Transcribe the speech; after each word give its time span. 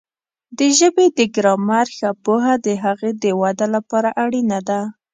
د 0.57 0.59
ژبې 0.77 1.05
د 1.17 1.19
ګرامر 1.35 1.85
ښه 1.97 2.09
پوهه 2.23 2.53
د 2.65 2.67
هغې 2.83 3.11
د 3.23 3.25
وده 3.41 3.67
لپاره 3.75 4.09
اړینه 4.23 4.59
ده. 4.69 4.81